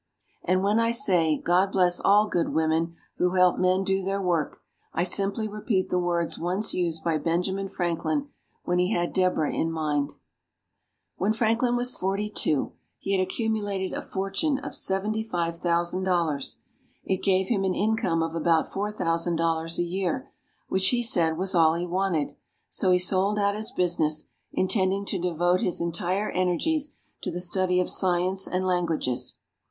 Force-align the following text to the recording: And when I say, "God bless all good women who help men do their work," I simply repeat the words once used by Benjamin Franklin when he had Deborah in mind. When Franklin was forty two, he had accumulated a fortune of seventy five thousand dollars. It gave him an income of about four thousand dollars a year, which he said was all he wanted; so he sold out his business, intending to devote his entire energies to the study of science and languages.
And 0.43 0.63
when 0.63 0.79
I 0.79 0.89
say, 0.89 1.37
"God 1.37 1.71
bless 1.71 1.99
all 1.99 2.27
good 2.27 2.49
women 2.55 2.95
who 3.17 3.35
help 3.35 3.59
men 3.59 3.83
do 3.83 4.03
their 4.03 4.19
work," 4.19 4.59
I 4.95 5.03
simply 5.03 5.47
repeat 5.47 5.89
the 5.91 5.99
words 5.99 6.39
once 6.39 6.73
used 6.73 7.03
by 7.03 7.19
Benjamin 7.19 7.67
Franklin 7.67 8.27
when 8.63 8.79
he 8.79 8.91
had 8.91 9.13
Deborah 9.13 9.53
in 9.53 9.71
mind. 9.71 10.15
When 11.17 11.33
Franklin 11.33 11.75
was 11.75 11.95
forty 11.95 12.31
two, 12.31 12.71
he 12.97 13.15
had 13.15 13.21
accumulated 13.21 13.93
a 13.95 14.01
fortune 14.01 14.57
of 14.57 14.73
seventy 14.73 15.21
five 15.21 15.57
thousand 15.59 16.03
dollars. 16.03 16.57
It 17.03 17.21
gave 17.21 17.49
him 17.49 17.63
an 17.63 17.75
income 17.75 18.23
of 18.23 18.33
about 18.33 18.73
four 18.73 18.89
thousand 18.91 19.35
dollars 19.35 19.77
a 19.77 19.83
year, 19.83 20.31
which 20.67 20.87
he 20.87 21.03
said 21.03 21.37
was 21.37 21.53
all 21.53 21.75
he 21.75 21.85
wanted; 21.85 22.35
so 22.71 22.89
he 22.89 22.97
sold 22.97 23.37
out 23.37 23.53
his 23.53 23.71
business, 23.71 24.29
intending 24.51 25.05
to 25.05 25.19
devote 25.21 25.59
his 25.61 25.79
entire 25.79 26.31
energies 26.31 26.93
to 27.21 27.29
the 27.29 27.39
study 27.39 27.79
of 27.79 27.87
science 27.87 28.47
and 28.47 28.65
languages. 28.65 29.37